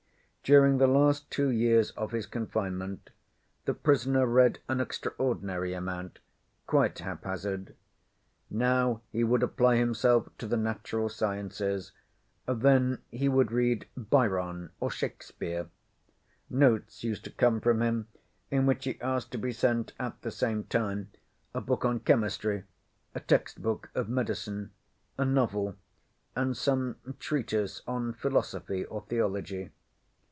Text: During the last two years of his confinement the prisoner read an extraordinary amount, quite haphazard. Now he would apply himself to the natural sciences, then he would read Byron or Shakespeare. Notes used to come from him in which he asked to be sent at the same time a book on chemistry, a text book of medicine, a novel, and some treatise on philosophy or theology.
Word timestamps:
During 0.43 0.79
the 0.79 0.87
last 0.87 1.31
two 1.31 1.49
years 1.49 1.91
of 1.91 2.11
his 2.11 2.25
confinement 2.25 3.11
the 3.63 3.73
prisoner 3.75 4.27
read 4.27 4.59
an 4.67 4.81
extraordinary 4.81 5.71
amount, 5.73 6.19
quite 6.67 6.99
haphazard. 6.99 7.73
Now 8.49 9.01
he 9.11 9.23
would 9.23 9.43
apply 9.43 9.77
himself 9.77 10.27
to 10.39 10.47
the 10.47 10.57
natural 10.57 11.07
sciences, 11.07 11.93
then 12.45 13.01
he 13.11 13.29
would 13.29 13.49
read 13.53 13.87
Byron 13.95 14.71
or 14.81 14.91
Shakespeare. 14.91 15.67
Notes 16.49 17.01
used 17.01 17.23
to 17.25 17.29
come 17.31 17.61
from 17.61 17.81
him 17.81 18.07
in 18.49 18.65
which 18.65 18.83
he 18.83 18.99
asked 18.99 19.31
to 19.31 19.37
be 19.37 19.53
sent 19.53 19.93
at 20.01 20.21
the 20.21 20.31
same 20.31 20.65
time 20.65 21.11
a 21.53 21.61
book 21.61 21.85
on 21.85 22.01
chemistry, 22.01 22.65
a 23.15 23.21
text 23.21 23.61
book 23.61 23.89
of 23.95 24.09
medicine, 24.09 24.71
a 25.17 25.23
novel, 25.23 25.75
and 26.35 26.57
some 26.57 26.97
treatise 27.19 27.83
on 27.87 28.11
philosophy 28.11 28.83
or 28.83 29.05
theology. 29.07 29.69